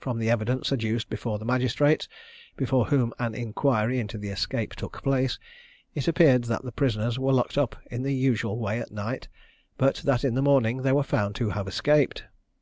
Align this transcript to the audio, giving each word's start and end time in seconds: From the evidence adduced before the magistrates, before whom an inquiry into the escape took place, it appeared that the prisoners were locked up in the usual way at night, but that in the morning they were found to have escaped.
From 0.00 0.18
the 0.18 0.30
evidence 0.30 0.72
adduced 0.72 1.10
before 1.10 1.38
the 1.38 1.44
magistrates, 1.44 2.08
before 2.56 2.86
whom 2.86 3.12
an 3.18 3.34
inquiry 3.34 3.98
into 4.00 4.16
the 4.16 4.30
escape 4.30 4.74
took 4.74 5.02
place, 5.02 5.38
it 5.94 6.08
appeared 6.08 6.44
that 6.44 6.62
the 6.64 6.72
prisoners 6.72 7.18
were 7.18 7.34
locked 7.34 7.58
up 7.58 7.76
in 7.90 8.02
the 8.02 8.14
usual 8.14 8.58
way 8.58 8.80
at 8.80 8.90
night, 8.90 9.28
but 9.76 9.96
that 9.96 10.24
in 10.24 10.32
the 10.34 10.40
morning 10.40 10.80
they 10.80 10.92
were 10.92 11.02
found 11.02 11.34
to 11.34 11.50
have 11.50 11.68
escaped. 11.68 12.24